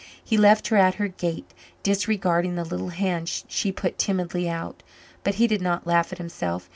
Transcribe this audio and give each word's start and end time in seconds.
He 0.23 0.35
left 0.35 0.69
her 0.69 0.77
at 0.77 0.95
her 0.95 1.07
gate, 1.09 1.45
disregarding 1.83 2.55
the 2.55 2.65
little 2.65 2.89
hand 2.89 3.29
she 3.47 3.71
put 3.71 3.99
timidly 3.99 4.49
out 4.49 4.81
but 5.23 5.35
he 5.35 5.45
did 5.45 5.61
not 5.61 5.85
laugh 5.85 6.11
at 6.11 6.17
himself. 6.17 6.69